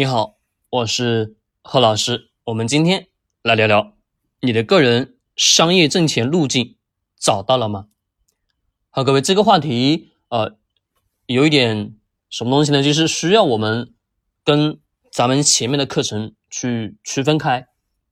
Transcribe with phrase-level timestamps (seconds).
[0.00, 0.38] 你好，
[0.70, 2.30] 我是贺老师。
[2.44, 3.08] 我们今天
[3.42, 3.98] 来聊聊
[4.40, 6.78] 你的个人商业挣钱路径
[7.18, 7.88] 找到了吗？
[8.88, 10.56] 好，各位，这个话题呃
[11.26, 11.98] 有一点
[12.30, 12.82] 什么东西呢？
[12.82, 13.92] 就是需要我们
[14.42, 14.80] 跟
[15.12, 17.66] 咱们前面的课程去区分开，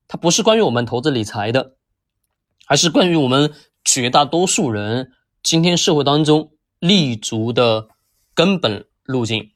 [0.07, 1.77] 它不是关于我们投资理财的，
[2.67, 5.13] 而是关于我们绝大多数人
[5.43, 7.89] 今天社会当中立足的
[8.35, 9.53] 根本路径。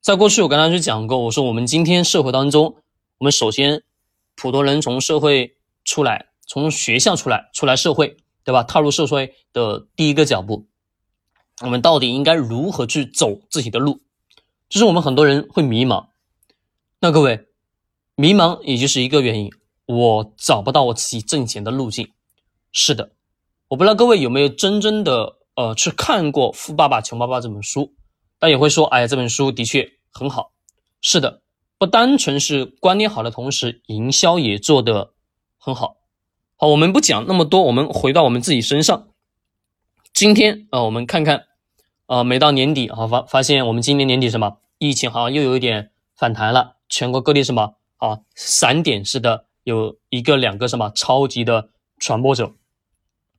[0.00, 2.74] 在过去，我跟大家去讲过，我说我们今天社会当中，
[3.18, 3.82] 我们首先
[4.34, 8.62] 普通人从社会出来，从学校出来，出来社会，对吧？
[8.62, 10.66] 踏入社会的第一个脚步，
[11.60, 14.00] 我们到底应该如何去走自己的路？
[14.70, 16.06] 就是我们很多人会迷茫。
[17.00, 17.48] 那各位，
[18.14, 19.52] 迷茫也就是一个原因，
[19.84, 22.08] 我找不到我自己挣钱的路径。
[22.72, 23.12] 是的，
[23.68, 27.92] 我不知道各位有没有真正的呃去看过《富爸爸穷爸爸》这本书。
[28.40, 30.52] 但也会说，哎，这本书的确很好。
[31.02, 31.42] 是的，
[31.78, 35.12] 不单纯是观念好的同时，营销也做得
[35.58, 35.96] 很好。
[36.56, 39.08] 好，我们不讲那么多，我们回到我们自己身上。
[40.12, 41.44] 今天啊，我们看看，
[42.06, 51.68] 啊，每到年底啊，发发现我们今年年底什么，疫情好像又有一点反弹了，全国各地什么啊，散点式的有一个两个什么超级的
[51.98, 52.54] 传播者。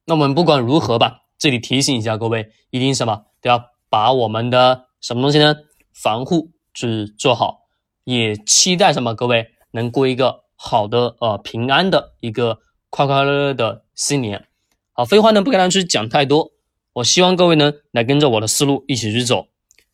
[0.06, 4.86] 那我们不管如何吧，这里提醒一下各位，一定什么都要把我们的。
[5.02, 5.56] 什么东西呢？
[5.94, 7.62] 防护去做好，
[8.04, 9.14] 也期待什么？
[9.14, 14.48] 各位能过一个好的呃平安的一个快快乐乐的新年。
[14.94, 16.52] 好，废话呢不跟大家去讲太多，
[16.94, 19.48] 我希望各位呢来跟着我的思路一起去走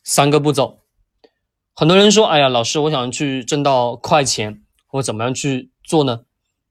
[0.04, 0.80] 三个步骤。
[1.74, 6.20] 很多人说，哎呀，老师，我想去挣到快钱，我怎么样去做呢？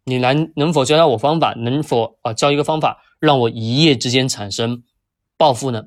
[0.04, 1.54] 你能能否教教我方法？
[1.54, 4.84] 能否啊教一个方法，让我一夜之间产生
[5.38, 5.86] 暴富呢？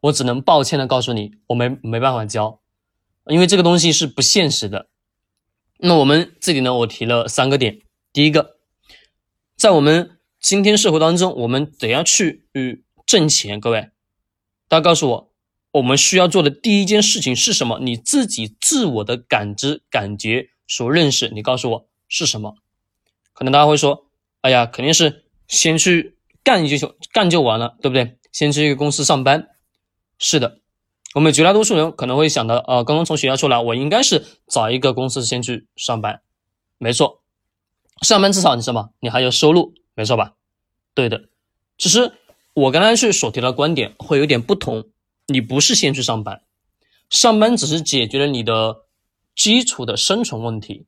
[0.00, 2.60] 我只能抱歉的告诉你，我没没办法教，
[3.26, 4.88] 因为这个东西是不现实的。
[5.78, 7.80] 那我们这里呢，我提了三个点。
[8.12, 8.56] 第一个，
[9.56, 12.46] 在我们今天社会当中，我们怎样去
[13.04, 13.60] 挣钱？
[13.60, 13.90] 各位，
[14.68, 15.32] 大家告诉我，
[15.72, 17.78] 我们需要做的第一件事情是什么？
[17.80, 22.54] 你自己自我的感知、感觉所认识，你告诉我是什么？
[23.32, 24.06] 可能大家会说，
[24.40, 28.16] 哎呀，肯定是先去干就行干就完了，对不对？
[28.32, 29.48] 先去一个公司上班。
[30.18, 30.60] 是的，
[31.14, 36.22] 我们绝大多数人可能会想到，呃，刚刚从学校出来，我应该是找一个公司先去上班，
[36.78, 37.22] 没错，
[38.02, 40.34] 上班至少你什么，你还有收入，没错吧？
[40.94, 41.28] 对的，
[41.76, 42.12] 其实
[42.54, 44.88] 我刚才去所提的观点会有点不同，
[45.26, 46.42] 你不是先去上班，
[47.10, 48.84] 上班只是解决了你的
[49.34, 50.86] 基础的生存问题，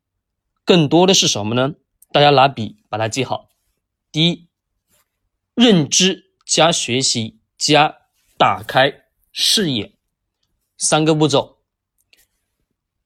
[0.64, 1.74] 更多的是什么呢？
[2.10, 3.50] 大家拿笔把它记好，
[4.10, 4.48] 第一，
[5.54, 7.98] 认知加学习加
[8.38, 9.04] 打开。
[9.40, 9.92] 视野，
[10.76, 11.58] 三个步骤：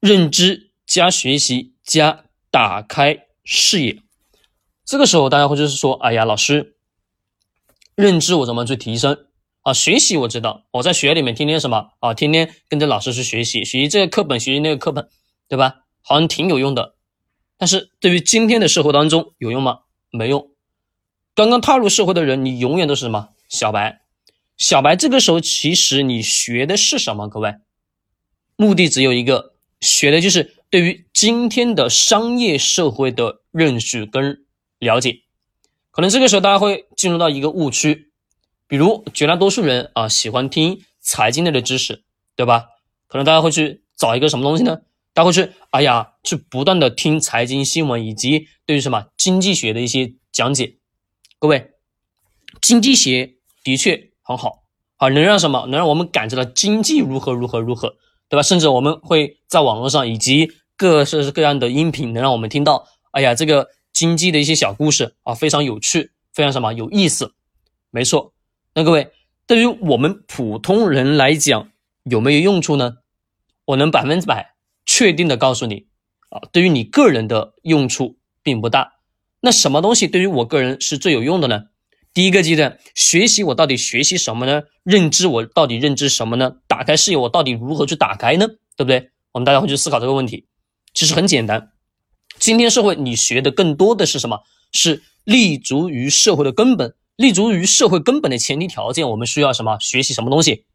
[0.00, 4.00] 认知加学习加打开视野。
[4.82, 6.76] 这个时候，大家会就是说：“哎呀，老师，
[7.94, 9.26] 认知我怎么去提升
[9.60, 9.74] 啊？
[9.74, 12.14] 学习我知道，我在学里面天天什么啊？
[12.14, 15.10] 天天跟着老师去学习，学习这个课本，学习那个课本，
[15.48, 15.80] 对吧？
[16.00, 16.94] 好像挺有用的。
[17.58, 19.80] 但是对于今天的社会当中有用吗？
[20.08, 20.50] 没用。
[21.34, 24.00] 刚刚踏入社会的人，你永远都是什么小白。”
[24.62, 27.26] 小白这个时候，其实你学的是什么？
[27.28, 27.56] 各位，
[28.54, 34.44] 目的只有一个，学的就是对于今天的商业社会的认识跟
[34.78, 35.22] 了解。
[35.90, 38.12] 可能这个时候大家会进入到一个误区，
[38.68, 42.04] 比如绝大多数人啊喜欢听财经类的知识，
[42.36, 42.66] 对吧？
[43.08, 44.82] 可能大家会去找一个什么东西呢？
[45.12, 50.76] 大家会去，哎呀，去不断的听财经新闻以及对于什么经济学的一些讲解。
[51.40, 51.72] 各位，
[52.60, 53.34] 经济学
[53.64, 54.11] 的确。
[54.22, 54.62] 很好，
[54.96, 55.66] 好能让什么？
[55.66, 57.96] 能让我们感知到经济如何如何如何，
[58.28, 58.42] 对吧？
[58.42, 67.34] 甚至我们会在网络上以及各式各样的音频，能让我们听到，哎呀，这个经济的一些小故事啊，非常有趣，非常什么有意思。
[67.90, 68.32] 没错，
[68.74, 69.10] 那各位，
[69.46, 71.68] 对于我们普通人来讲，
[72.04, 72.98] 有没有用处呢？
[73.64, 74.54] 我能百分之百
[74.86, 75.86] 确定的告诉你，
[76.30, 78.94] 啊，对于你个人的用处并不大。
[79.40, 81.64] 那什么东西对于我个人是最有用的呢？
[82.14, 84.62] 第一个阶段，学习我到底学习什么呢？
[84.82, 86.56] 认知我到底认知什么呢？
[86.66, 88.46] 打开视野我到底如何去打开呢？
[88.76, 89.10] 对不对？
[89.32, 90.46] 我们大家会去思考这个问题。
[90.92, 91.72] 其实很简单，
[92.38, 94.40] 今天社会你学的更多的是什么？
[94.72, 99.08] 是立足于社会的根本，立足于社会根本的前提条件。
[99.08, 99.78] 我们需要什么？
[99.80, 100.66] 学习什么东西？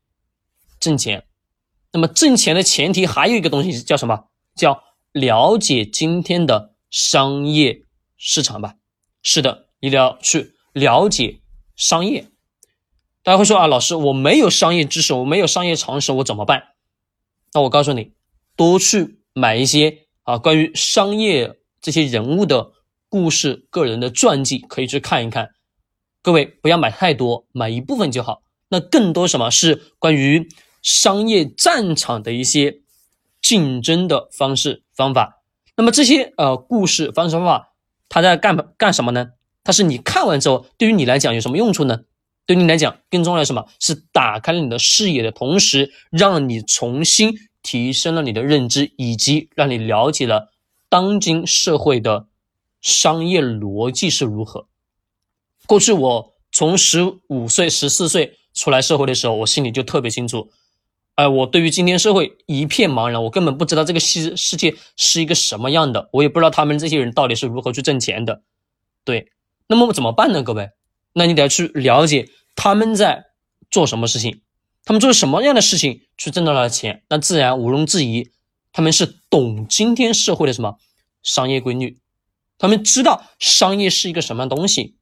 [0.80, 1.26] 挣钱。
[1.94, 4.26] 那么挣钱的前提还有一个东西叫什么？
[4.56, 7.84] 叫了解今天的商业
[8.18, 8.74] 市场吧。
[9.22, 10.57] 是的，一定要去。
[10.78, 11.42] 了解
[11.76, 12.28] 商业，
[13.24, 16.76] 大家会说啊，老师，我没有商业知识，我没有商业常识，我怎么办？
[17.54, 18.12] 那我告诉你，
[18.56, 22.72] 多去买一些啊，关于商业这些人物的
[23.10, 25.52] 故事、个人的传记，可以去看一看。
[26.22, 28.44] 各位不要买太多，买一部分就好。
[28.70, 30.50] 那更多什么是关于
[30.82, 32.82] 商业战场的一些
[33.42, 35.42] 竞争的方式方法？
[35.76, 37.74] 那么这些呃故事方式方法，
[38.10, 39.32] 它在干干什么呢？
[39.68, 42.06] 它是你看完之后，对于你来讲有什么用处呢？
[42.46, 50.54] 对你来讲，更重要的什么是打开了你的视野的同时，让你重新提升了你的认知，以及让你了解了
[50.88, 52.28] 当今社会的
[52.80, 54.68] 商业逻辑是如何。
[55.66, 60.50] 过去我从十五岁、十四岁出来社会的时候，我心里就特别清楚，
[61.16, 68.44] 哎，我对于今天社会一片茫然，我根本不知道这个世世界是一个什么样的，我也不知道他们这些人到底是如何去挣钱的。
[69.04, 69.30] 对，
[69.68, 70.44] 那么我怎么办呢？
[70.44, 70.70] 各位？
[71.14, 73.26] 那你得去了解他们在
[73.70, 74.42] 做什么事情，
[74.86, 78.32] 他们做什么样的事情去挣到了钱，那自然毋庸置疑，
[78.72, 80.78] 他们是懂今天社会的什么
[81.24, 82.00] 商业规律，
[82.58, 84.96] 他们知道商业是一个什么东西，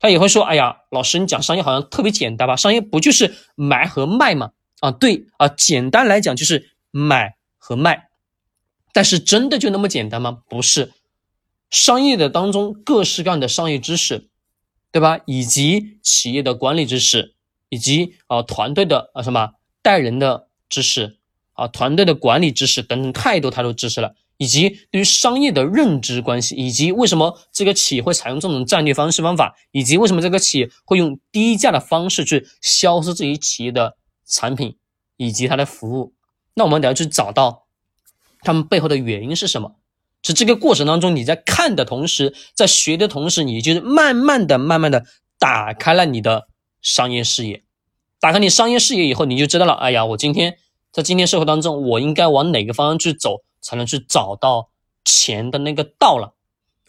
[0.00, 2.56] 他也会说，哎呀，老师你讲商业好像特别简单吧？
[2.56, 4.50] 商业不就是买和卖吗？
[4.80, 8.08] 啊，对啊，简单来讲就是买和卖，
[8.92, 10.42] 但是真的就那么简单吗？
[10.48, 10.92] 不是，
[11.72, 14.28] 商业的当中各式各样的商业知识。
[14.94, 15.20] 对吧？
[15.24, 17.34] 以及企业的管理知识，
[17.70, 21.16] 以及啊团队的啊什么带人的知识
[21.54, 33.96] 啊团队的管理知识等等太多太多知识了，以及对于商业的认知关系，以及为什么这个企业会采用这种战略方式方法，以及为什么这个企业会用低价的方式去销售自己企业的
[34.26, 34.76] 产品
[35.16, 36.12] 以及它的服务，
[36.52, 37.64] 那我们得要去找到
[38.42, 39.76] 他们背后的原因是什么。
[40.22, 45.04] 是这个过程当中，你在看的同时，在学的同时，你就是慢慢的、慢慢的
[45.38, 46.46] 打开了你的
[46.80, 47.64] 商业视野。
[48.20, 50.58] 打开你商业视野以后，你就知道了，哎呀，我今天
[50.92, 54.68] 在今天社会当中，我应该往哪个方向去走，才能去找到
[55.04, 56.34] 钱的那个道了。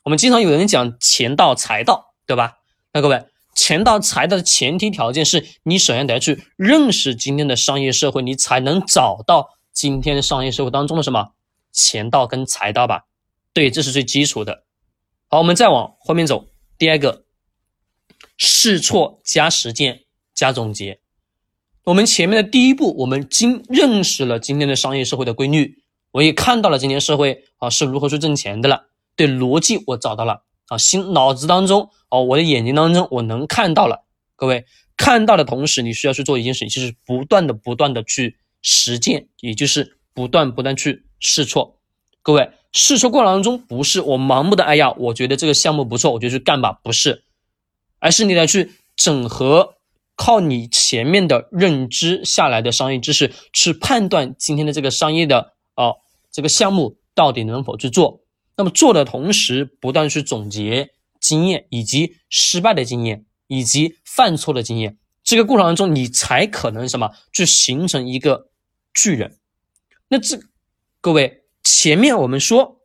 [0.04, 2.58] 我们经常有人讲钱道、财道，对吧？
[2.94, 3.26] 那各位，
[3.56, 11.30] 钱道、财道的前提条件是你首先得去认识今天的商业社会，你才能找到今天商业社会当中的什么
[11.72, 13.06] 钱道跟财道吧。
[13.54, 14.64] 对，这是最基础的。
[15.30, 16.48] 好，我们再往后面走。
[16.76, 17.24] 第二个，
[18.36, 21.00] 试错加实践加总结。
[21.84, 28.88] 我们前面的第一步，我们今认识了今天的商业社会的规律，我也看到了今天社会啊是如何去挣钱的了。
[29.16, 34.04] 对逻辑我找到了啊，心脑子当中哦，我的眼睛当中我能看到了。
[34.36, 34.66] 各位
[34.98, 41.80] 看到的同时，你需要去做一件事情，就是不断的、不断的去实践，也就是不断、不断去试错。
[42.24, 42.50] 各位。
[42.74, 47.24] 试错过程当中，不是我盲目的哎呀，我觉得这个项目不错，我就去干吧，不是，
[48.00, 49.76] 而是你得去整合，
[50.16, 55.98] 靠你前面的认知下来的商业知识，去判断今天的这个商业的哦
[56.32, 58.22] 这个项目到底能否去做。
[58.58, 60.90] 那么做的同时，不断去总结
[61.20, 68.50] 经验，以及失败的经验，以及犯错的经验，这个过程当中，你才可能什么去形成一个
[68.96, 69.38] 巨人。
[70.08, 70.40] 那这
[71.00, 71.43] 各位。
[71.64, 72.82] 前面我们说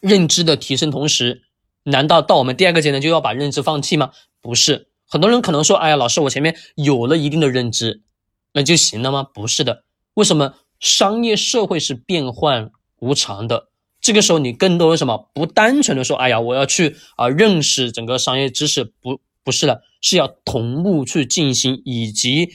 [0.00, 1.42] 认知的提升，同时，
[1.82, 4.12] 难道到我们第二个阶段就要把认知放弃吗？
[4.40, 8.02] 不是，很多人可能说，哎呀，老师，我前面有了一定的认知，
[8.52, 9.24] 那就行了吗？
[9.24, 9.84] 不是的，
[10.14, 10.54] 为什么？
[10.78, 15.28] 商业社会是变幻无常的，这个时候你更多的什么？
[15.34, 22.48] 不单纯的说，哎呀，我要去啊认识整个商业知识，不，不是的，是要同步去进行，以及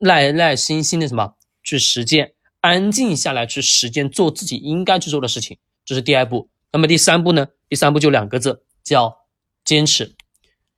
[0.00, 2.32] 耐耐心心的什么去实践。
[2.66, 6.50] 安静下来去实践，做自己应该去做的事情，这是第二步。
[6.72, 7.46] 那么第三步呢？
[7.68, 9.16] 第三步就两个字，叫
[9.64, 10.16] 坚持。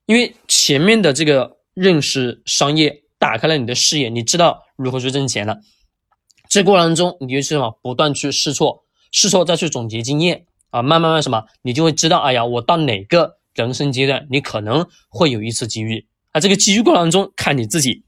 [0.05, 5.59] 因为前面的这个认识商业，打开了你的视野，你知道如何去挣钱了。
[6.51, 7.79] 这过程中，你就什么？
[7.83, 11.45] 不断去试错，试错再去总结经验啊，慢慢慢什么？
[11.63, 16.07] 你就会知道，哎呀，我到哪个人生阶段，你可能会有一次机遇。
[16.33, 18.05] 啊，这个机遇过程中，看你自己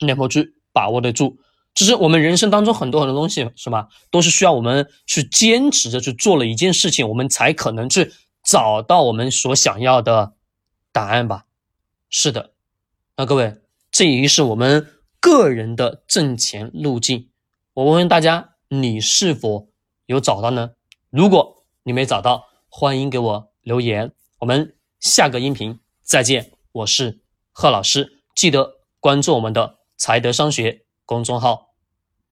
[0.00, 1.38] 能否去把握得住。
[1.78, 3.88] 其实我们人生当中很多很多东西，是吧？
[4.10, 10.32] 都是需要我们去坚持着去做了一件事情，我们才可能去找到我们所想要的
[10.90, 11.44] 答案吧。
[12.10, 12.50] 是的，
[13.16, 13.58] 那各位，
[13.92, 14.88] 这也是我们
[15.20, 17.28] 个人的挣钱路径。
[17.74, 19.68] 我问问大家，你是否
[20.06, 20.72] 有找到呢？
[21.10, 24.10] 如果你没找到，欢迎给我留言。
[24.40, 27.20] 我们下个音频再见，我是
[27.52, 31.67] 贺老师，记得关注我们的财德商学公众号。